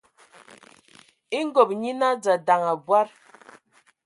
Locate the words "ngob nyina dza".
1.47-2.33